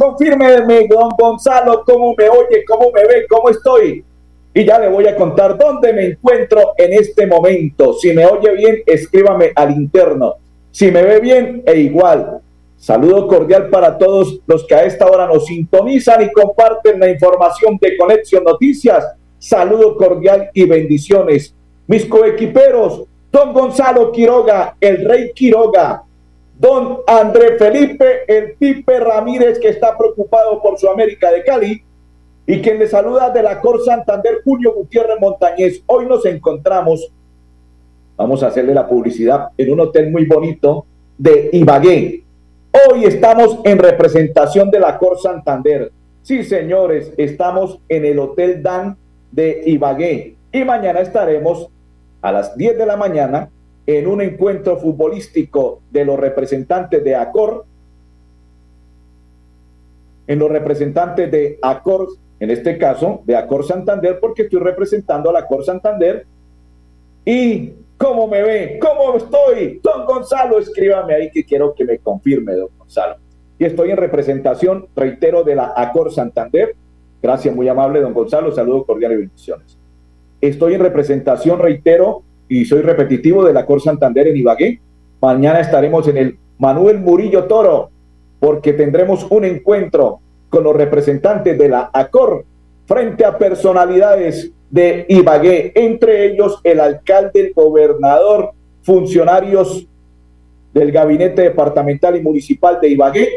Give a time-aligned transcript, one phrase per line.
[0.00, 4.04] Confírmeme, don Gonzalo, cómo me oye, cómo me ve, cómo estoy
[4.52, 7.94] y ya le voy a contar dónde me encuentro en este momento.
[7.94, 10.34] Si me oye bien, escríbame al interno.
[10.72, 12.40] Si me ve bien, e igual.
[12.76, 17.78] Saludo cordial para todos los que a esta hora nos sintonizan y comparten la información
[17.80, 19.04] de Conexión Noticias.
[19.38, 21.54] Saludo cordial y bendiciones.
[21.86, 26.02] Mis coequiperos, don Gonzalo Quiroga, el rey Quiroga,
[26.60, 31.82] don André Felipe, el Pipe Ramírez, que está preocupado por su América de Cali,
[32.46, 35.82] y quien le saluda de la Cor Santander, Julio Gutiérrez Montañez.
[35.86, 37.10] Hoy nos encontramos,
[38.14, 40.84] vamos a hacerle la publicidad, en un hotel muy bonito
[41.16, 42.24] de Ibagué.
[42.90, 45.90] Hoy estamos en representación de la Cor Santander.
[46.20, 48.98] Sí, señores, estamos en el Hotel Dan
[49.32, 50.36] de Ibagué.
[50.52, 51.70] Y mañana estaremos
[52.20, 53.48] a las 10 de la mañana
[53.98, 57.64] en un encuentro futbolístico de los representantes de Acor,
[60.26, 62.08] en los representantes de Acor
[62.40, 66.26] en este caso de Acor Santander, porque estoy representando a la Acor Santander.
[67.24, 72.54] Y cómo me ve, cómo estoy, don Gonzalo, escríbame ahí que quiero que me confirme,
[72.54, 73.16] don Gonzalo.
[73.58, 76.74] Y estoy en representación, reitero, de la Acor Santander.
[77.22, 78.50] Gracias, muy amable, don Gonzalo.
[78.52, 79.78] Saludos cordiales y bendiciones.
[80.40, 84.80] Estoy en representación, reitero, y soy repetitivo de la Acor Santander en Ibagué.
[85.22, 87.90] Mañana estaremos en el Manuel Murillo Toro,
[88.40, 92.44] porque tendremos un encuentro con los representantes de la ACOR
[92.86, 98.50] frente a personalidades de Ibagué, entre ellos el alcalde, el gobernador,
[98.82, 99.86] funcionarios
[100.74, 103.28] del gabinete departamental y municipal de Ibagué,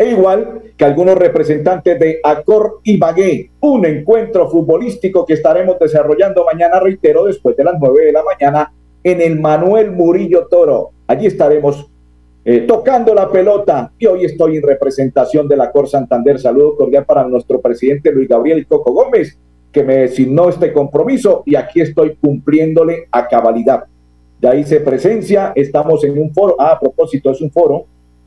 [0.00, 6.80] e igual que algunos representantes de Acor Ibagué, un encuentro futbolístico que estaremos desarrollando mañana,
[6.80, 8.72] reitero, después de las nueve de la mañana
[9.04, 10.92] en el Manuel Murillo Toro.
[11.06, 11.86] Allí estaremos
[12.46, 13.92] eh, tocando la pelota.
[13.98, 16.40] Y hoy estoy en representación de la Cor Santander.
[16.40, 19.38] Saludo cordial para nuestro presidente Luis Gabriel Coco Gómez,
[19.70, 23.84] que me designó este compromiso y aquí estoy cumpliéndole a cabalidad.
[24.40, 27.84] Ya hice presencia, estamos en un foro, ah, a propósito, es un foro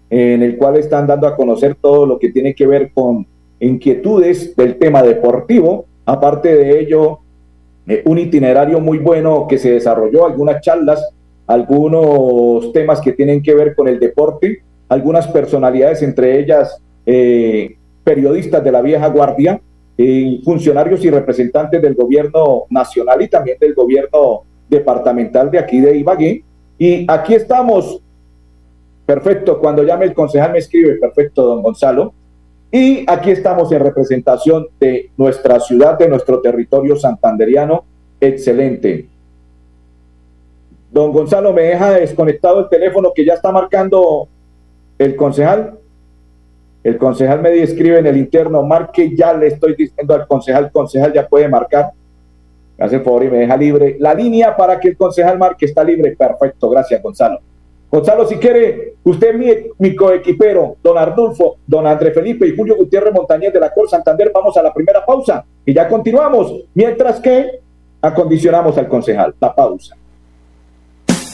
[0.09, 3.25] en el cual están dando a conocer todo lo que tiene que ver con
[3.59, 5.85] inquietudes del tema deportivo.
[6.05, 7.19] Aparte de ello,
[7.87, 11.03] eh, un itinerario muy bueno que se desarrolló, algunas charlas
[11.47, 18.63] algunos temas que tienen que ver con el deporte, algunas personalidades, entre ellas eh, periodistas
[18.63, 19.59] de la vieja guardia,
[19.97, 25.97] eh, funcionarios y representantes del gobierno nacional y también del gobierno departamental de aquí de
[25.97, 26.43] Ibagué.
[26.77, 28.01] Y aquí estamos,
[29.05, 32.13] perfecto, cuando llame el concejal me escribe, perfecto, don Gonzalo.
[32.71, 37.83] Y aquí estamos en representación de nuestra ciudad, de nuestro territorio santanderiano,
[38.19, 39.07] excelente.
[40.91, 44.27] Don Gonzalo, me deja desconectado el teléfono que ya está marcando
[44.97, 45.79] el concejal.
[46.83, 51.13] El concejal me escribe en el interno, marque ya, le estoy diciendo al concejal, concejal
[51.13, 51.91] ya puede marcar.
[52.77, 53.97] Me hace el favor y me deja libre.
[53.99, 56.15] La línea para que el concejal marque está libre.
[56.15, 57.39] Perfecto, gracias Gonzalo.
[57.89, 59.47] Gonzalo, si quiere, usted mi,
[59.79, 64.31] mi coequipero, don Ardulfo, don André Felipe y Julio Gutiérrez Montañez de la Cor Santander,
[64.33, 67.61] vamos a la primera pausa y ya continuamos, mientras que
[68.01, 69.33] acondicionamos al concejal.
[69.39, 69.95] La pausa.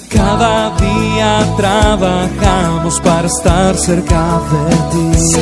[0.09, 5.41] Cada día trabajamos para estar cerca de ti.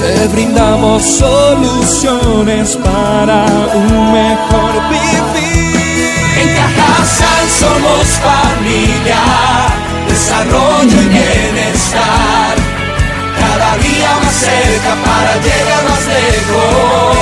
[0.00, 5.58] Te brindamos soluciones para un mejor vivir.
[6.40, 9.16] En Cajasal somos familia,
[10.08, 12.56] desarrollo y bienestar.
[13.38, 17.18] Cada día más cerca para llegar más lejos.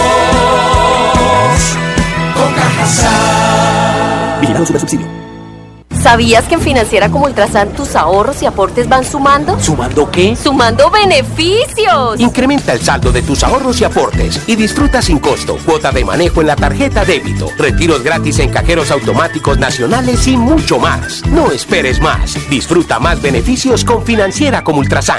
[2.34, 2.54] Con.
[4.40, 5.25] Vigilado super subsidio.
[6.02, 9.58] ¿Sabías que en Financiera como Ultrasan tus ahorros y aportes van sumando?
[9.58, 10.36] ¿Sumando qué?
[10.36, 12.18] ¡Sumando beneficios!
[12.18, 16.40] Incrementa el saldo de tus ahorros y aportes y disfruta sin costo cuota de manejo
[16.40, 21.24] en la tarjeta débito, retiros gratis en cajeros automáticos nacionales y mucho más.
[21.26, 22.36] No esperes más.
[22.48, 25.18] Disfruta más beneficios con Financiera como Ultrasan.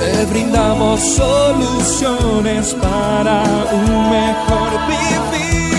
[0.00, 5.72] Te brindamos soluciones para un mejor vivir.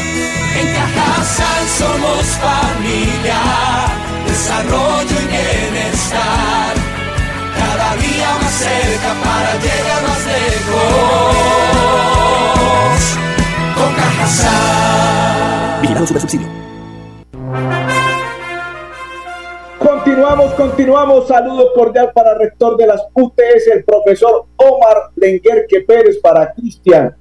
[0.59, 3.39] En Cajasal somos familia,
[4.25, 6.73] desarrollo y bienestar.
[7.57, 11.78] Cada día más cerca para llegar más lejos.
[15.81, 16.47] Vigilado Super Subsidio.
[19.79, 21.27] Continuamos, continuamos.
[21.27, 27.15] Saludos cordial para el rector de las UTS, el profesor Omar Lenguerque Pérez, para Cristian,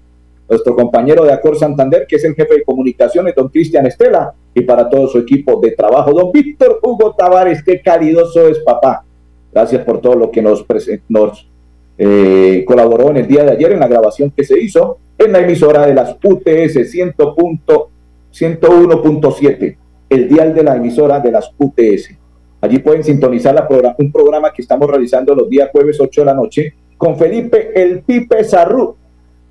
[0.49, 4.63] nuestro compañero de Acor Santander, que es el jefe de comunicaciones, don Cristian Estela, y
[4.63, 9.05] para todo su equipo de trabajo, don Víctor Hugo Tavares, qué caridoso es papá.
[9.53, 10.65] Gracias por todo lo que nos,
[11.09, 11.49] nos
[11.97, 15.41] eh, colaboró en el día de ayer en la grabación que se hizo en la
[15.41, 19.77] emisora de las UTS 101.7,
[20.09, 22.17] el dial de la emisora de las UTS.
[22.61, 23.69] Allí pueden sintonizar
[23.99, 28.03] un programa que estamos realizando los días jueves 8 de la noche con Felipe El
[28.03, 28.97] Pipe Sarru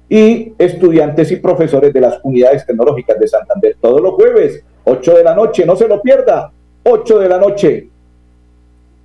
[0.10, 3.78] y estudiantes y profesores de las unidades tecnológicas de Santander.
[3.80, 6.52] Todos los jueves, 8 de la noche, no se lo pierda.
[6.84, 7.88] 8 de la noche.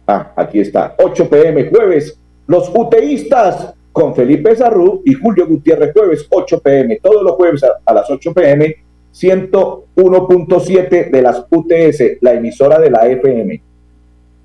[0.07, 0.95] Ah, aquí está.
[0.99, 2.19] 8 pm jueves.
[2.47, 6.99] Los UTEístas con Felipe Sarru y Julio Gutiérrez jueves 8 pm.
[7.03, 8.75] Todos los jueves a, a las 8 pm.
[9.13, 13.63] 101.7 de las UTS, la emisora de la FM.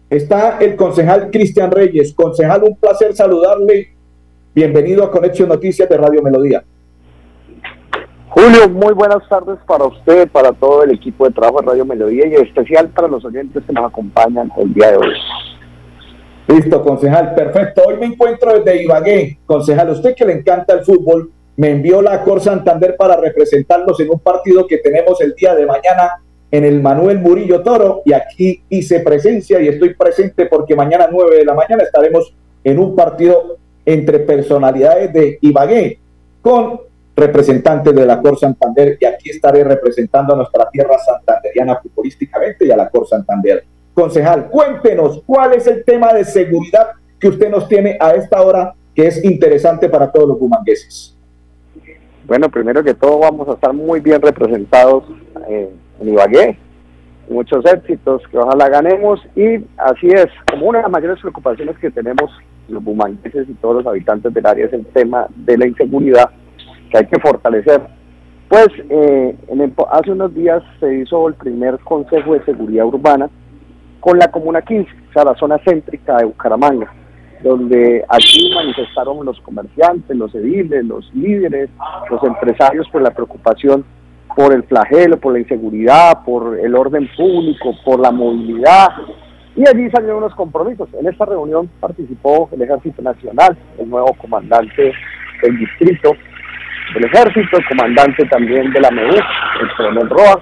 [0.10, 2.14] Está el concejal Cristian Reyes.
[2.14, 3.94] Concejal, un placer saludarle.
[4.54, 6.64] Bienvenido a Conexión Noticias de Radio Melodía.
[8.30, 12.28] Julio, muy buenas tardes para usted, para todo el equipo de trabajo de Radio Melodía
[12.28, 15.14] y en especial para los oyentes que nos acompañan el día de hoy.
[16.48, 17.84] Listo, concejal, perfecto.
[17.86, 19.40] Hoy me encuentro desde Ibagué.
[19.46, 24.12] Concejal, usted que le encanta el fútbol, me envió la Cor Santander para representarnos en
[24.12, 28.64] un partido que tenemos el día de mañana en el Manuel Murillo Toro y aquí
[28.70, 32.34] hice presencia y estoy presente porque mañana a 9 de la mañana estaremos
[32.64, 36.00] en un partido entre personalidades de Ibagué
[36.42, 36.80] con
[37.16, 42.72] representantes de la Cor Santander y aquí estaré representando a nuestra tierra santanderiana futbolísticamente y
[42.72, 43.66] a la Cor Santander.
[43.98, 46.90] Concejal, cuéntenos cuál es el tema de seguridad
[47.20, 51.18] que usted nos tiene a esta hora que es interesante para todos los bumangueses.
[52.28, 55.04] Bueno, primero que todo vamos a estar muy bien representados
[55.50, 56.60] eh, en Ibagué.
[57.28, 61.90] Muchos éxitos, que ojalá ganemos y así es, como una de las mayores preocupaciones que
[61.90, 62.30] tenemos
[62.68, 66.30] los bumangueses y todos los habitantes del área es el tema de la inseguridad
[66.92, 67.82] que hay que fortalecer.
[68.48, 69.36] Pues eh,
[69.90, 73.28] hace unos días se hizo el primer Consejo de Seguridad Urbana
[74.08, 76.90] con la Comuna 15, o sea, la zona céntrica de Bucaramanga,
[77.44, 81.70] donde allí manifestaron los comerciantes, los ediles, los líderes,
[82.10, 83.84] los empresarios por la preocupación
[84.34, 88.92] por el flagelo, por la inseguridad, por el orden público, por la movilidad.
[89.58, 90.88] Y allí salieron unos compromisos.
[90.98, 94.94] En esta reunión participó el Ejército Nacional, el nuevo comandante
[95.44, 96.14] del distrito
[96.94, 100.42] del Ejército, el comandante también de la MEU, el coronel Roa,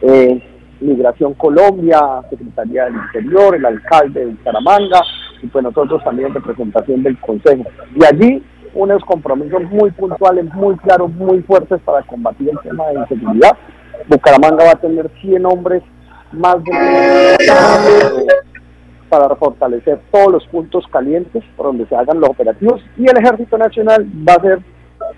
[0.00, 0.49] eh,
[0.80, 2.00] Migración Colombia,
[2.30, 5.02] Secretaría del Interior, el alcalde de Bucaramanga,
[5.42, 7.64] y pues nosotros también en representación del Consejo.
[7.94, 8.42] Y allí
[8.74, 13.56] unos compromisos muy puntuales, muy claros, muy fuertes para combatir el tema de inseguridad.
[14.08, 15.82] Bucaramanga va a tener 100 hombres
[16.32, 17.36] más de
[19.08, 23.58] para fortalecer todos los puntos calientes por donde se hagan los operativos y el Ejército
[23.58, 24.60] Nacional va a hacer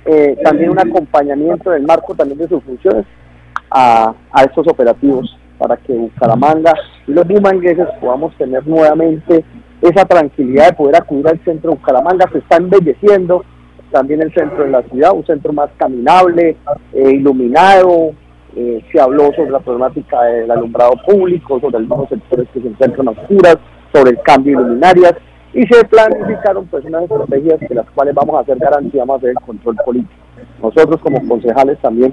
[0.06, 3.04] eh, también un acompañamiento en el marco también de sus funciones
[3.70, 6.74] a, a estos operativos para que Bucaramanga
[7.06, 9.44] y los bumangueses podamos tener nuevamente
[9.80, 13.44] esa tranquilidad de poder acudir al centro de Bucaramanga, se está embelleciendo
[13.92, 16.56] también el centro de la ciudad, un centro más caminable,
[16.92, 18.10] eh, iluminado,
[18.56, 23.08] eh, se habló sobre la problemática del alumbrado público, sobre algunos sectores que se encuentran
[23.08, 23.58] oscuras,
[23.92, 25.14] sobre el cambio de luminarias,
[25.54, 29.34] y se planificaron pues unas estrategias de las cuales vamos a hacer garantía más del
[29.34, 30.14] control político.
[30.62, 32.12] Nosotros como concejales también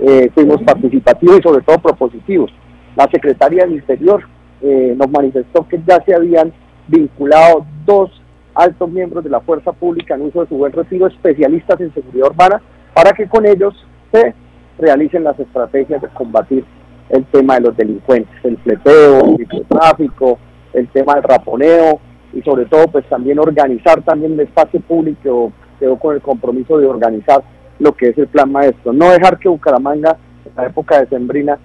[0.00, 2.50] eh, fuimos participativos y sobre todo propositivos.
[2.96, 4.22] La secretaria del Interior
[4.62, 6.52] nos manifestó que ya se habían
[6.86, 8.10] vinculado dos
[8.54, 12.28] altos miembros de la fuerza pública en uso de su buen retiro, especialistas en seguridad
[12.28, 12.60] urbana,
[12.94, 13.74] para que con ellos
[14.12, 14.34] se
[14.78, 16.64] realicen las estrategias de combatir
[17.10, 20.38] el tema de los delincuentes, el fleteo, el tráfico,
[20.72, 22.00] el tema del raponeo
[22.32, 26.86] y sobre todo pues también organizar también el espacio público, quedó con el compromiso de
[26.86, 27.42] organizar
[27.78, 31.58] lo que es el plan maestro, no dejar que Bucaramanga en la época de Sembrina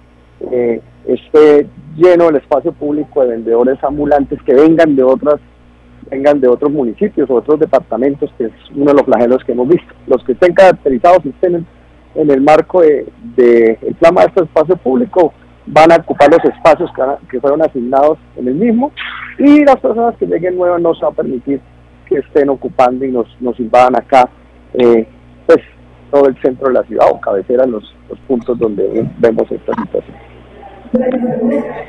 [0.50, 5.40] eh, esté lleno el espacio público de vendedores ambulantes que vengan de otras
[6.10, 9.92] vengan de otros municipios otros departamentos, que es uno de los flagelos que hemos visto.
[10.06, 11.66] Los que estén caracterizados y estén
[12.14, 15.32] en, el marco de, de el plan maestro espacio público
[15.66, 16.90] van a ocupar los espacios
[17.28, 18.92] que, fueron asignados en el mismo
[19.38, 21.60] y las personas que lleguen nuevas no se va a permitir
[22.08, 24.28] que estén ocupando y nos, invadan acá
[24.74, 25.06] eh,
[25.44, 25.58] pues
[26.12, 27.92] todo el centro de la ciudad o cabecera los
[28.28, 30.35] puntos donde vemos esta situación.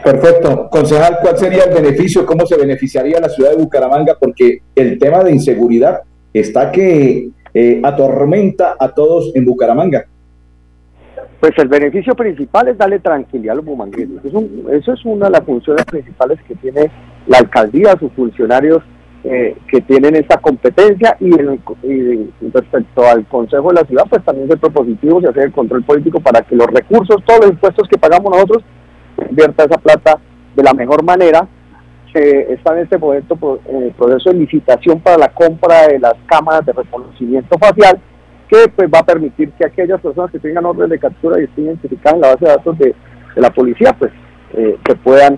[0.03, 0.69] Perfecto.
[0.69, 2.25] Concejal, ¿cuál sería el beneficio?
[2.25, 4.17] ¿Cómo se beneficiaría la ciudad de Bucaramanga?
[4.19, 6.01] Porque el tema de inseguridad
[6.33, 10.05] está que eh, atormenta a todos en Bucaramanga.
[11.39, 14.25] Pues el beneficio principal es darle tranquilidad a los bumangueses.
[14.25, 16.89] Eso, es una de las funciones principales que tiene
[17.27, 18.81] la alcaldía, sus funcionarios
[19.23, 21.31] eh, que tienen esta competencia y,
[22.51, 26.19] respecto al Consejo de la Ciudad, pues también ser propositivos y hacer el control político
[26.19, 28.63] para que los recursos, todos los impuestos que pagamos nosotros,
[29.29, 30.19] invierta esa plata
[30.55, 31.47] de la mejor manera.
[32.13, 36.15] Se está en este momento en el proceso de licitación para la compra de las
[36.25, 37.99] cámaras de reconocimiento facial
[38.49, 41.65] que pues va a permitir que aquellas personas que tengan orden de captura y estén
[41.65, 42.95] identificadas en la base de datos de,
[43.35, 44.11] la policía, pues
[44.53, 45.37] eh, que puedan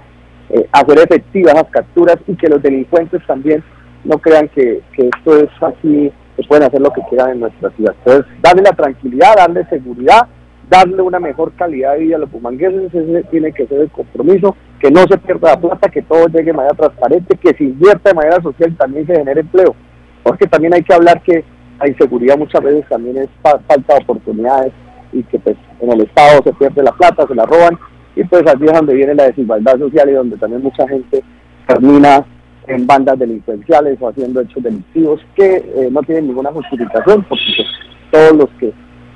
[0.51, 3.61] eh, hacer efectivas las capturas y que los delincuentes también
[4.05, 7.93] no crean que, esto es así, que pueden hacer lo que quieran en nuestra ciudad.
[8.05, 10.27] Entonces, darle la tranquilidad, darle seguridad,
[10.69, 14.55] darle una mejor calidad de vida a los pumangueses, ese tiene que ser el compromiso,
[14.79, 18.09] que no se pierda la plata, que todo llegue de manera transparente, que se invierta
[18.09, 19.75] de manera social también se genere empleo.
[20.23, 21.43] Porque también hay que hablar que
[21.79, 24.73] la inseguridad muchas veces también es falta de oportunidades
[25.11, 27.77] y que pues en el Estado se pierde la plata, se la roban
[28.15, 31.23] y pues allí es donde viene la desigualdad social y donde también mucha gente
[31.67, 32.25] termina
[32.67, 37.65] en bandas delincuenciales o haciendo hechos delictivos que eh, no tienen ninguna justificación porque
[38.11, 38.73] todos los que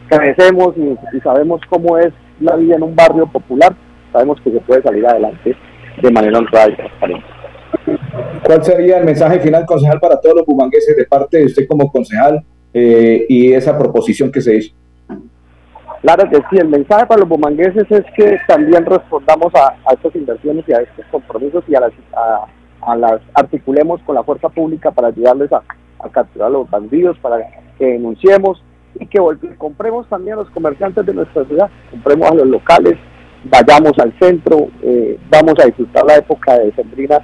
[0.07, 3.73] crecemos y, sabemos cómo es la vida en un barrio popular,
[4.11, 5.55] sabemos que se puede salir adelante
[6.01, 7.25] de manera honrada y transparente.
[8.43, 11.91] ¿Cuál sería el mensaje final, concejal, para todos los bumangueses de parte de usted como
[11.91, 12.43] concejal
[12.73, 14.75] eh, y esa proposición que se hizo?
[16.03, 20.65] Claro que sí, el mensaje para los bumangueses es que también respondamos a, estas inversiones
[20.67, 21.93] y a estos compromisos y a las,
[22.85, 25.63] a, las articulemos con la fuerza pública para ayudarles a,
[26.11, 27.37] capturar a los bandidos, para
[27.79, 28.61] que denunciemos
[28.99, 29.19] y que
[29.57, 32.95] compremos también a los comerciantes de nuestra ciudad, compremos a los locales,
[33.45, 37.19] vayamos al centro, eh, vamos a disfrutar la época de Sembrina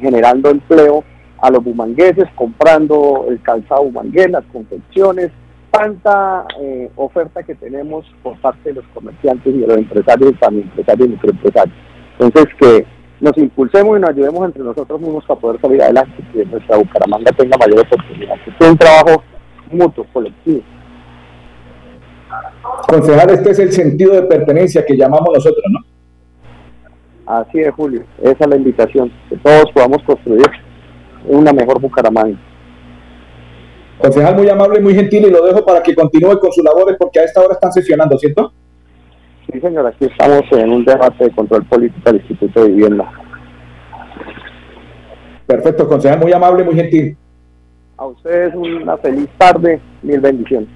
[0.00, 1.04] generando empleo
[1.38, 5.30] a los bumangueses, comprando el calzado bumangués, las confecciones,
[5.70, 10.68] tanta eh, oferta que tenemos por parte de los comerciantes y de los empresarios, también
[10.68, 11.76] empresarios y microempresarios.
[12.18, 12.86] Entonces, que
[13.20, 16.76] nos impulsemos y nos ayudemos entre nosotros mismos para poder salir adelante y que nuestra
[16.76, 19.22] Bucaramanga tenga mayor oportunidad, que sea un trabajo
[19.70, 20.62] mutuo, colectivo.
[22.88, 25.80] Concejal, este es el sentido de pertenencia que llamamos nosotros, ¿no?
[27.26, 28.02] Así es, Julio.
[28.22, 30.46] Esa es la invitación, que todos podamos construir
[31.26, 32.38] una mejor Bucaramanga.
[33.98, 36.96] Concejal, muy amable y muy gentil, y lo dejo para que continúe con sus labores
[36.98, 38.52] porque a esta hora están sesionando, ¿cierto?
[39.52, 43.12] Sí, señor, aquí estamos en un debate de control político del Instituto de Vivienda.
[45.46, 47.16] Perfecto, concejal, muy amable, muy gentil.
[48.00, 50.70] A ustedes una feliz tarde, mil bendiciones.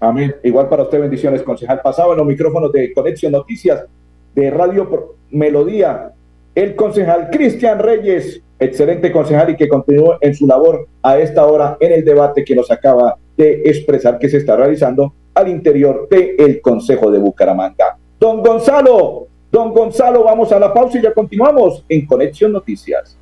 [0.00, 0.34] Amén.
[0.42, 1.80] Igual para usted, bendiciones, concejal.
[1.80, 3.86] Pasado en los micrófonos de Conexión Noticias
[4.34, 6.10] de Radio Melodía,
[6.56, 11.76] el concejal Cristian Reyes, excelente concejal y que continúe en su labor a esta hora
[11.78, 16.60] en el debate que nos acaba de expresar que se está realizando al interior del
[16.60, 17.96] Consejo de Bucaramanga.
[18.18, 23.21] Don Gonzalo, don Gonzalo, vamos a la pausa y ya continuamos en Conexión Noticias.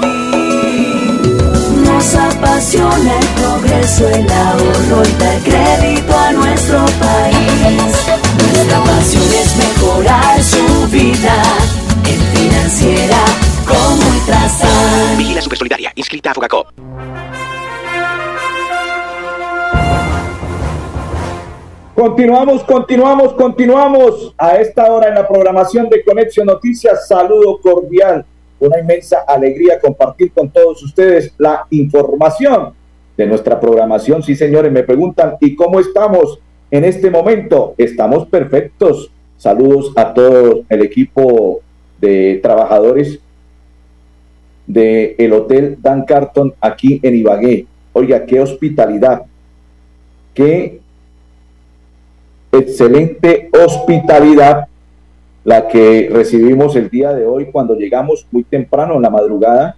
[1.86, 7.94] Nos apasiona el progreso, el ahorro y dar crédito a nuestro país.
[8.40, 11.44] Nuestra pasión es mejorar su vida
[12.64, 13.18] financiera
[13.68, 15.18] como Ultrasan.
[15.18, 16.68] Vigila Supersolidaria, inscrita a Fogacop.
[21.94, 27.08] Continuamos, continuamos, continuamos a esta hora en la programación de Conexión Noticias.
[27.08, 28.26] Saludo cordial,
[28.60, 32.74] una inmensa alegría compartir con todos ustedes la información
[33.18, 34.24] de nuestra programación.
[34.24, 36.40] Sí, señores, me preguntan, ¿y cómo estamos
[36.72, 37.76] en este momento?
[37.78, 39.12] Estamos perfectos.
[39.38, 41.62] Saludos a todo el equipo
[42.04, 43.20] de trabajadores
[44.68, 47.66] del el Hotel Dan Carton aquí en Ibagué.
[47.94, 49.24] Oiga, qué hospitalidad,
[50.34, 50.82] qué
[52.52, 54.68] excelente hospitalidad
[55.46, 59.78] la que recibimos el día de hoy cuando llegamos muy temprano en la madrugada.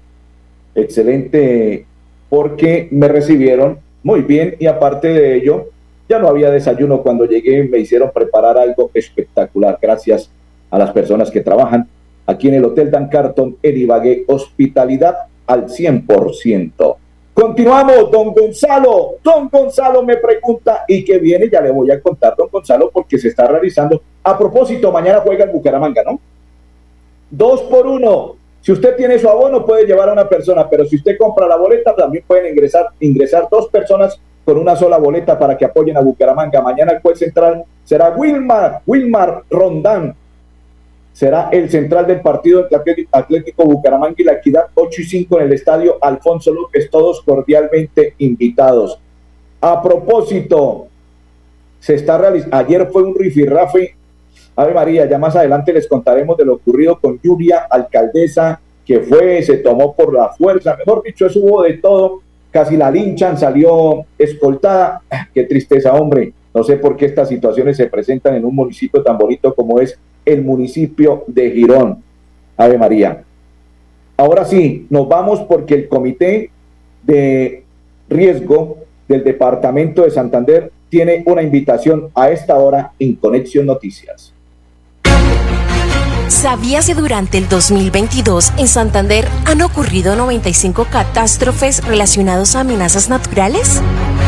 [0.74, 1.86] Excelente
[2.30, 5.70] porque me recibieron muy bien y aparte de ello,
[6.10, 9.78] ya no había desayuno cuando llegué, me hicieron preparar algo espectacular.
[9.82, 10.32] Gracias
[10.72, 11.88] a las personas que trabajan
[12.26, 15.16] aquí en el Hotel Dan Carton en hospitalidad
[15.48, 16.96] al 100%.
[17.34, 19.16] Continuamos, don Gonzalo.
[19.22, 23.18] Don Gonzalo me pregunta y que viene, ya le voy a contar, don Gonzalo, porque
[23.18, 24.02] se está realizando.
[24.24, 26.20] A propósito, mañana juega en Bucaramanga, ¿no?
[27.30, 28.36] Dos por uno.
[28.62, 31.58] Si usted tiene su abono, puede llevar a una persona, pero si usted compra la
[31.58, 36.02] boleta, también pueden ingresar, ingresar dos personas con una sola boleta para que apoyen a
[36.02, 36.62] Bucaramanga.
[36.62, 40.16] Mañana el juez central será Wilmar, Wilmar Rondán,
[41.16, 42.68] será el central del partido
[43.10, 48.16] Atlético Bucaramanga y la Equidad 8 y 5 en el estadio Alfonso López, todos cordialmente
[48.18, 49.00] invitados.
[49.62, 50.88] A propósito,
[51.80, 53.96] se está realizando, ayer fue un rifirrafe,
[54.58, 59.42] Ave María, ya más adelante les contaremos de lo ocurrido con Julia, alcaldesa, que fue,
[59.42, 64.06] se tomó por la fuerza, mejor dicho, eso hubo de todo, casi la linchan, salió
[64.18, 65.02] escoltada,
[65.34, 69.18] qué tristeza, hombre, no sé por qué estas situaciones se presentan en un municipio tan
[69.18, 72.04] bonito como es el municipio de Girón.
[72.58, 73.24] Ave María.
[74.18, 76.50] Ahora sí, nos vamos porque el comité
[77.04, 77.64] de
[78.10, 78.78] riesgo
[79.08, 84.34] del departamento de Santander tiene una invitación a esta hora en Conexión Noticias.
[86.28, 93.82] ¿Sabías que durante el 2022 en Santander han ocurrido 95 catástrofes relacionadas a amenazas naturales?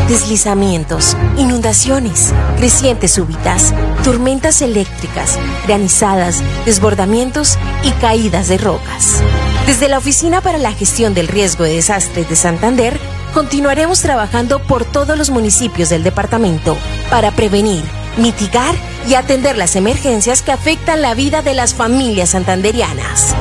[0.08, 9.22] Deslizamientos, inundaciones, crecientes súbitas, tormentas eléctricas, granizadas, desbordamientos y caídas de rocas.
[9.66, 12.98] Desde la Oficina para la Gestión del Riesgo de Desastres de Santander,
[13.34, 16.78] continuaremos trabajando por todos los municipios del departamento
[17.10, 17.84] para prevenir,
[18.16, 18.74] mitigar
[19.06, 23.34] y atender las emergencias que afectan la vida de las familias santanderianas.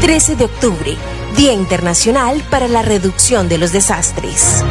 [0.00, 0.96] 13 de octubre,
[1.36, 4.64] Día Internacional para la Reducción de los Desastres.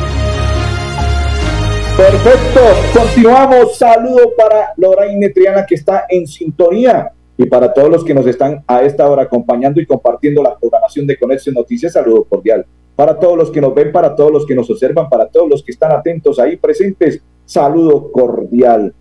[1.98, 2.62] Perfecto,
[2.94, 3.76] continuamos.
[3.76, 8.64] Saludo para Lorraine Triana que está en sintonía y para todos los que nos están
[8.68, 12.68] a esta hora acompañando y compartiendo la programación de Conexión Noticias, saludo cordial.
[12.96, 15.64] Para todos los que nos ven, para todos los que nos observan, para todos los
[15.64, 18.94] que están atentos ahí presentes, saludo cordial.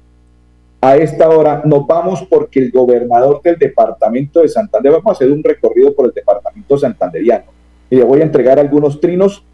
[0.81, 5.31] A esta hora nos vamos porque el gobernador del departamento de Santander, vamos a hacer
[5.31, 7.45] un recorrido por el departamento santanderiano
[7.91, 9.45] y le voy a entregar algunos trinos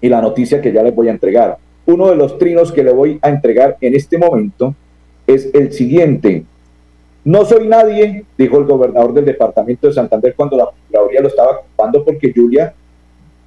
[0.00, 1.58] y la noticia que ya les voy a entregar.
[1.88, 4.74] Uno de los trinos que le voy a entregar en este momento
[5.26, 6.44] es el siguiente.
[7.24, 11.52] No soy nadie, dijo el gobernador del departamento de Santander cuando la Procuraduría lo estaba
[11.52, 12.74] ocupando porque Julia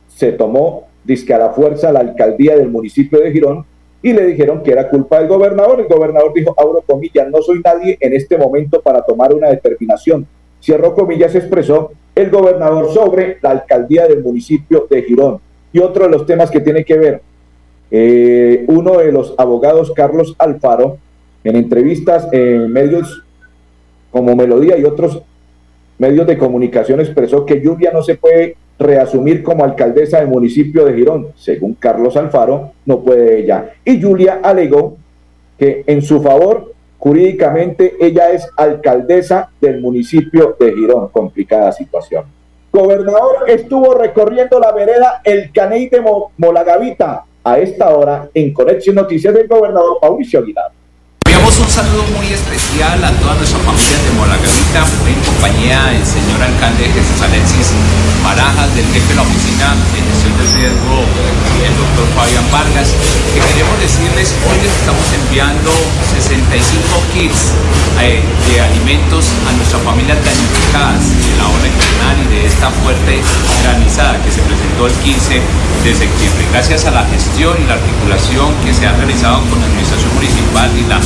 [0.07, 3.63] se tomó, disque a la fuerza, la alcaldía del municipio de Girón
[4.01, 5.79] y le dijeron que era culpa del gobernador.
[5.79, 10.25] El gobernador dijo, abro comillas, no soy nadie en este momento para tomar una determinación.
[10.59, 15.39] Cierro comillas, expresó el gobernador sobre la alcaldía del municipio de Girón.
[15.71, 17.21] Y otro de los temas que tiene que ver,
[17.91, 20.97] eh, uno de los abogados, Carlos Alfaro,
[21.43, 23.23] en entrevistas en medios
[24.11, 25.21] como Melodía y otros
[25.97, 30.93] medios de comunicación expresó que Lluvia no se puede reasumir como alcaldesa del municipio de
[30.93, 31.27] Girón.
[31.35, 33.73] Según Carlos Alfaro, no puede ella.
[33.85, 34.97] Y Julia alegó
[35.59, 41.09] que en su favor, jurídicamente, ella es alcaldesa del municipio de Girón.
[41.09, 42.23] Complicada situación.
[42.71, 46.01] Gobernador estuvo recorriendo la vereda El Caney de
[46.37, 50.71] Molagavita a esta hora en Conexión Noticias del gobernador Mauricio Aguilar.
[51.25, 56.41] Enviamos un saludo muy especial a toda nuestra familia de Molagavita, en compañía del señor
[56.41, 57.73] alcalde Jesús Alexis
[58.23, 60.95] Barajas, del jefe de la oficina de gestión del riesgo,
[61.65, 62.93] el doctor Fabián Vargas,
[63.33, 65.71] que queremos decirles, hoy les estamos enviando
[66.13, 66.57] 65
[67.13, 67.53] kits
[67.99, 73.21] eh, de alimentos a nuestras familias damnificadas de la ola invernal y de esta fuerte
[73.63, 75.41] granizada que se presentó el 15
[75.83, 76.47] de septiembre.
[76.51, 80.69] Gracias a la gestión y la articulación que se ha realizado con la Administración Municipal
[80.77, 80.99] y la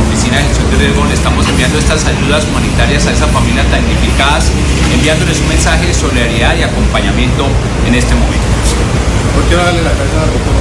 [0.00, 4.50] Oficina de Gestión de estamos enviando estas ayudas humanitarias a esas familias damnificadas,
[4.92, 7.46] enviándoles un mensaje de solidaridad y acompañamiento
[7.86, 8.55] en este momento.
[9.44, 10.56] Quiero darle las gracias al doctor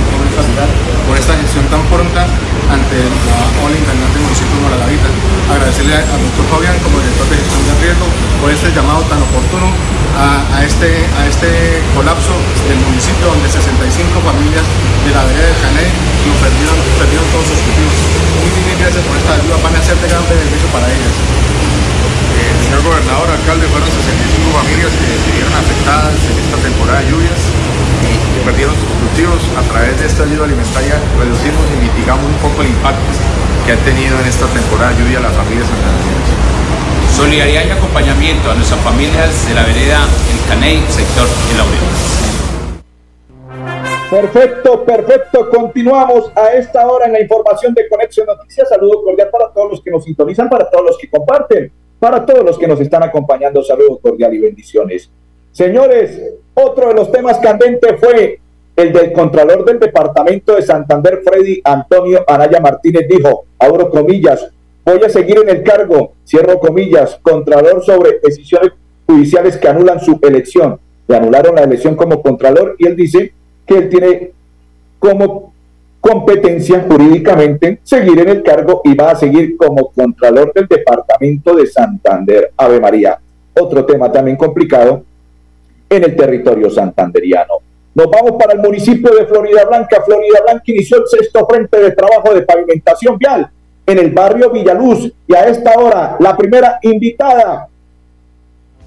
[1.05, 2.25] por esta gestión tan pronta
[2.65, 5.09] ante la ola invernal del municipio de Moralavita.
[5.53, 8.07] Agradecerle al doctor Fabián como director de gestión de riesgo
[8.41, 9.69] por este llamado tan oportuno
[10.17, 12.33] a, este, a este colapso
[12.65, 14.65] del municipio donde 65 familias
[15.05, 15.85] de la vereda del Cané
[16.25, 17.97] nos perdieron, todos sus cultivos.
[18.41, 21.15] Muy bien, gracias por esta ayuda, van a ser de gran beneficio para ellas.
[22.35, 27.13] Eh, señor gobernador, alcalde, fueron 65 familias que se vieron afectadas en esta temporada de
[27.13, 27.39] lluvias
[28.05, 29.41] y perdieron sus cultivos.
[29.57, 33.11] A través de esta ayuda alimentaria reducimos y mitigamos un poco el impacto
[33.65, 35.67] que ha tenido en esta temporada de lluvia las familias.
[37.15, 42.15] Solidaridad y acompañamiento a nuestras familias de la vereda El Caney, sector El Laurel.
[44.09, 45.49] Perfecto, perfecto.
[45.49, 48.69] Continuamos a esta hora en la información de Conexión Noticias.
[48.69, 52.45] Saludo cordial para todos los que nos sintonizan, para todos los que comparten, para todos
[52.45, 53.63] los que nos están acompañando.
[53.63, 55.09] Saludo cordial y bendiciones.
[55.51, 56.21] Señores,
[56.55, 58.39] otro de los temas candentes fue
[58.75, 64.49] el del Contralor del Departamento de Santander, Freddy Antonio Anaya Martínez, dijo, abro comillas,
[64.85, 68.71] Voy a seguir en el cargo, cierro comillas, Contralor sobre decisiones
[69.07, 70.79] judiciales que anulan su elección.
[71.07, 73.33] Le anularon la elección como Contralor y él dice
[73.65, 74.31] que él tiene
[74.99, 75.53] como
[75.99, 81.65] competencia jurídicamente seguir en el cargo y va a seguir como Contralor del Departamento de
[81.65, 82.51] Santander.
[82.55, 83.17] Ave María.
[83.55, 85.03] Otro tema también complicado
[85.95, 87.53] en el territorio santanderiano.
[87.93, 90.01] Nos vamos para el municipio de Florida Blanca.
[90.05, 93.49] Florida Blanca inició el sexto frente de trabajo de pavimentación vial
[93.85, 95.11] en el barrio Villaluz.
[95.27, 97.69] Y a esta hora, la primera invitada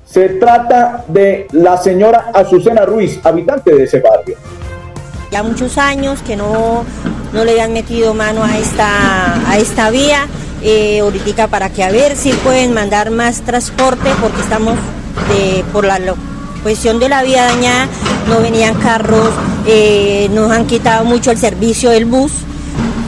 [0.04, 4.36] se trata de la señora Azucena Ruiz, habitante de ese barrio.
[5.30, 6.84] Ya muchos años que no,
[7.32, 10.26] no le han metido mano a esta, a esta vía.
[10.62, 14.76] Eh, ahorita para que a ver si pueden mandar más transporte porque estamos
[15.72, 15.98] por la
[16.58, 17.88] cuestión de la vía dañada,
[18.28, 19.30] no venían carros,
[19.66, 22.32] eh, nos han quitado mucho el servicio del bus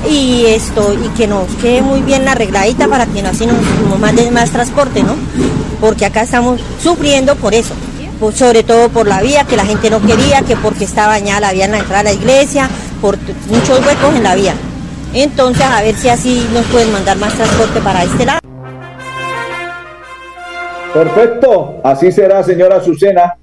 [0.08, 3.58] y esto y que nos quede muy bien arregladita para que así nos,
[3.98, 5.16] manden más transporte, ¿no?
[5.80, 7.74] Porque acá estamos sufriendo por eso,
[8.34, 11.52] sobre todo por la vía que la gente no quería, que porque estaba bañada la
[11.52, 12.68] vía en la entrada a la iglesia,
[13.00, 14.54] por muchos huecos en la vía.
[15.12, 18.40] Entonces, a ver si así nos pueden mandar más transporte para este lado.
[20.92, 23.39] Perfecto, así será, señora Azucena.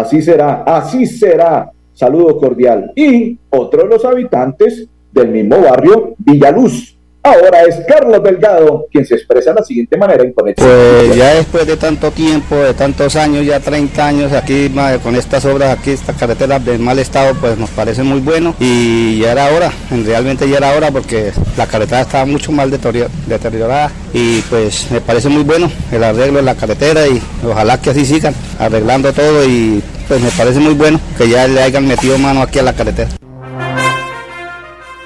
[0.00, 1.70] Así será, así será.
[1.92, 2.90] Saludo cordial.
[2.96, 6.93] Y otro de los habitantes del mismo barrio Villaluz.
[7.26, 10.68] Ahora es Carlos Delgado quien se expresa de la siguiente manera en conexión.
[10.68, 14.70] Pues ya después de tanto tiempo, de tantos años, ya 30 años aquí
[15.02, 19.20] con estas obras, aquí esta carretera de mal estado, pues nos parece muy bueno y
[19.20, 19.72] ya era hora,
[20.04, 25.30] realmente ya era hora porque la carretera estaba mucho mal deteriorada y pues me parece
[25.30, 29.82] muy bueno el arreglo de la carretera y ojalá que así sigan arreglando todo y
[30.08, 33.08] pues me parece muy bueno que ya le hayan metido mano aquí a la carretera.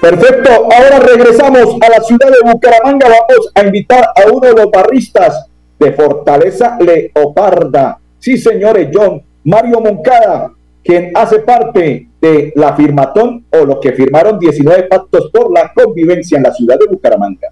[0.01, 3.07] Perfecto, ahora regresamos a la ciudad de Bucaramanga.
[3.07, 5.45] Vamos a invitar a uno de los barristas
[5.77, 7.99] de Fortaleza Leoparda.
[8.17, 10.51] Sí, señores, John Mario Moncada,
[10.83, 16.37] quien hace parte de la firmatón o los que firmaron 19 pactos por la convivencia
[16.37, 17.49] en la ciudad de Bucaramanga.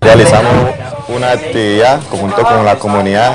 [0.00, 0.52] Realizamos
[1.14, 3.32] una actividad junto con la comunidad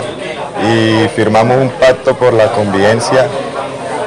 [0.64, 3.28] y firmamos un pacto por la convivencia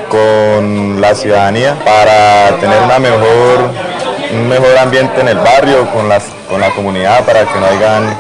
[0.09, 3.90] con la ciudadanía para tener una mejor
[4.33, 8.19] un mejor ambiente en el barrio, con, las, con la comunidad, para que no hayan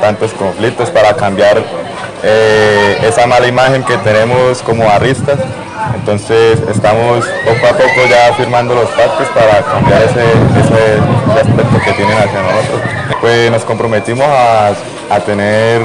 [0.00, 1.62] tantos conflictos, para cambiar
[2.22, 5.38] eh, esa mala imagen que tenemos como barristas.
[5.94, 11.92] Entonces estamos poco a poco ya firmando los pactos para cambiar ese, ese, aspecto que
[11.92, 12.80] tienen hacia nosotros.
[13.20, 14.72] Pues nos comprometimos a,
[15.10, 15.82] a tener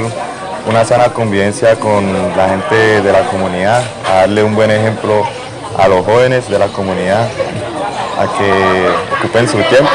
[0.68, 5.24] una sana convivencia con la gente de la comunidad, a darle un buen ejemplo
[5.78, 7.28] a los jóvenes de la comunidad
[8.18, 9.90] a que ocupen su tiempo.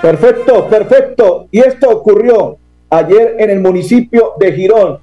[0.00, 1.48] Perfecto, perfecto.
[1.50, 2.56] Y esto ocurrió
[2.90, 4.98] ayer en el municipio de Girón.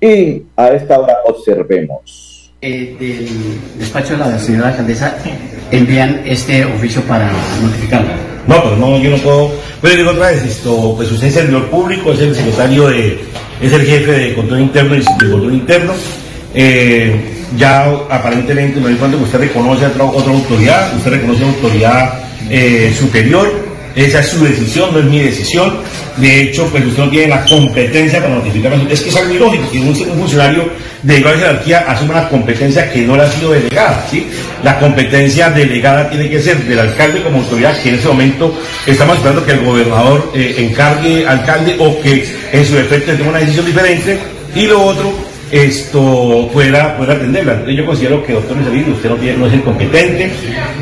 [0.00, 2.52] Y a esta hora observemos.
[2.60, 5.18] Eh, del despacho de la señora alcaldesa
[5.70, 8.08] envían este oficio para notificarlo.
[8.46, 9.50] No, pero no, yo no puedo.
[9.82, 13.18] Pero digo otra vez, esto, pues usted es servidor público, es el secretario de,
[13.60, 15.92] es el jefe de control interno y de control interno.
[16.54, 17.14] Eh,
[17.56, 22.14] ya aparentemente no cuando usted reconoce a otra, autoridad, usted reconoce una autoridad
[22.50, 25.76] eh, superior, esa es su decisión, no es mi decisión.
[26.16, 28.72] De hecho, pues usted no tiene la competencia para notificar.
[28.90, 30.68] Es que es algo ilógico que un, funcionario
[31.02, 34.04] de igual jerarquía asume una competencia que no le ha sido delegada.
[34.10, 34.26] ¿sí?
[34.64, 39.16] La competencia delegada tiene que ser del alcalde como autoridad, que en ese momento estamos
[39.16, 43.66] esperando que el gobernador eh, encargue alcalde o que en su efecto tenga una decisión
[43.66, 44.18] diferente.
[44.56, 45.12] Y lo otro,
[45.50, 47.64] esto pueda, pueda atenderla.
[47.70, 50.30] Yo considero que, doctor Luis usted no, tiene, no es el competente,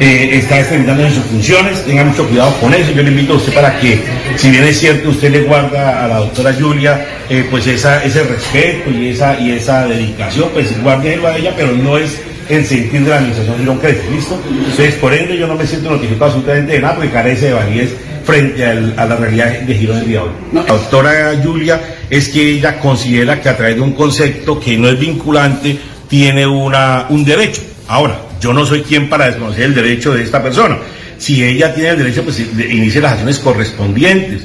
[0.01, 2.93] eh, está extrañando en sus funciones, tenga mucho cuidado con eso.
[2.93, 4.01] Yo le invito a usted para que,
[4.37, 8.23] si bien es cierto, usted le guarda a la doctora Julia eh, pues esa, ese
[8.23, 13.03] respeto y esa, y esa dedicación, pues guárdelo a ella, pero no es el sentir
[13.03, 14.43] de la administración Girón Crespo, ¿listo?
[14.49, 17.95] Entonces, por ende, yo no me siento notificado absolutamente de nada porque carece de validez
[18.25, 20.33] frente a la realidad de Girón el día de hoy.
[20.53, 24.89] La doctora Julia es que ella considera que a través de un concepto que no
[24.89, 27.63] es vinculante tiene una, un derecho.
[27.89, 30.79] Ahora, yo no soy quien para desconocer el derecho de esta persona.
[31.19, 34.43] Si ella tiene el derecho, pues inicie las acciones correspondientes.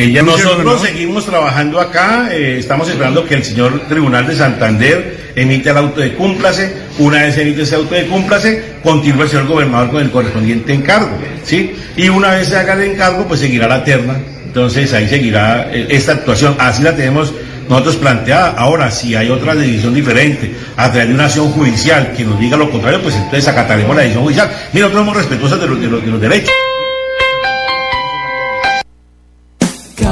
[0.00, 5.68] Ella, nosotros seguimos trabajando acá, eh, estamos esperando que el señor Tribunal de Santander emite
[5.68, 9.90] el auto de cúmplase, una vez emite ese auto de cúmplase, continúa el señor gobernador
[9.90, 11.74] con el correspondiente encargo, ¿sí?
[11.98, 15.88] Y una vez se haga el encargo, pues seguirá la terna, entonces ahí seguirá eh,
[15.90, 17.34] esta actuación, así la tenemos
[17.68, 18.54] nosotros planteada.
[18.56, 22.56] Ahora, si hay otra decisión diferente a través de una acción judicial que nos diga
[22.56, 24.50] lo contrario, pues entonces acataremos la decisión judicial.
[24.72, 26.54] Mira, nosotros somos respetuosos de los, de los, de los derechos.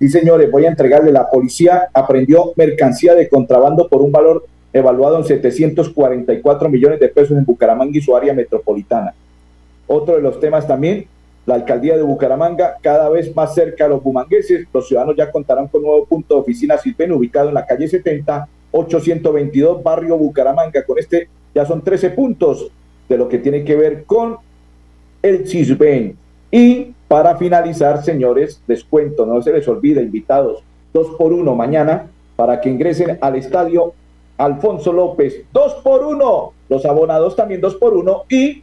[0.00, 1.12] Sí, señores, voy a entregarle.
[1.12, 7.38] La policía aprendió mercancía de contrabando por un valor evaluado en 744 millones de pesos
[7.38, 9.14] en Bucaramanga y su área metropolitana.
[9.86, 11.06] Otro de los temas también,
[11.48, 14.66] la alcaldía de Bucaramanga cada vez más cerca a los bumangueses.
[14.70, 18.46] Los ciudadanos ya contarán con nuevo punto de oficina CISBEN ubicado en la calle 70,
[18.70, 20.84] 822, barrio Bucaramanga.
[20.84, 22.70] Con este ya son 13 puntos
[23.08, 24.36] de lo que tiene que ver con
[25.22, 26.18] el CISBEN.
[26.50, 32.60] Y para finalizar, señores, descuento, no se les olvide, invitados, dos por uno mañana para
[32.60, 33.94] que ingresen al estadio
[34.36, 35.44] Alfonso López.
[35.50, 36.52] Dos por uno.
[36.68, 38.24] Los abonados también dos por uno.
[38.28, 38.62] Y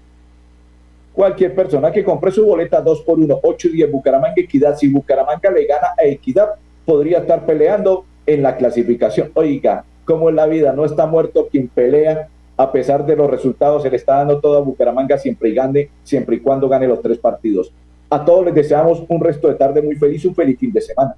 [1.15, 4.89] cualquier persona que compre su boleta 2 por 1, 8 y 10 Bucaramanga Equidad, si
[4.89, 6.49] Bucaramanga le gana a Equidad,
[6.85, 9.31] podría estar peleando en la clasificación.
[9.33, 13.83] Oiga, como en la vida no está muerto quien pelea, a pesar de los resultados,
[13.83, 17.01] se le está dando todo a Bucaramanga siempre y gane, siempre y cuando gane los
[17.01, 17.71] tres partidos.
[18.09, 21.15] A todos les deseamos un resto de tarde muy feliz, un feliz fin de semana.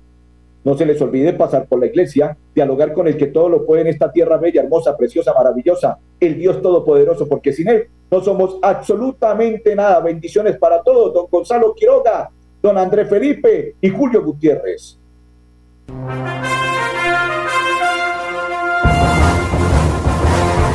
[0.68, 3.84] No se les olvide pasar por la iglesia, dialogar con el que todo lo puede
[3.84, 8.58] en esta tierra bella, hermosa, preciosa, maravillosa, el Dios Todopoderoso, porque sin Él no somos
[8.62, 10.02] absolutamente nada.
[10.02, 12.30] Bendiciones para todos, don Gonzalo Quiroga,
[12.62, 15.00] don André Felipe y Julio Gutiérrez.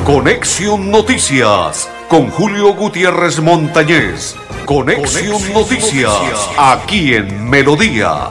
[0.06, 4.36] Conexión Noticias con Julio Gutiérrez Montañez.
[4.64, 8.30] Conexión, Noticias, aquí en Melodía,